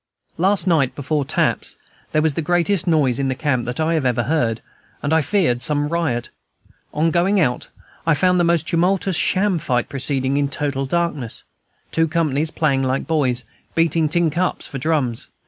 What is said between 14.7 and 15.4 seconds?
drums.